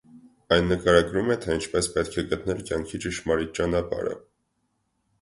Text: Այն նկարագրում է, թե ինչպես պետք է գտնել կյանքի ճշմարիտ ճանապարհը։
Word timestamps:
Այն 0.55 0.63
նկարագրում 0.71 1.29
է, 1.35 1.37
թե 1.43 1.59
ինչպես 1.59 1.91
պետք 1.97 2.19
է 2.23 2.25
գտնել 2.33 2.65
կյանքի 2.73 3.05
ճշմարիտ 3.07 3.57
ճանապարհը։ 3.61 4.21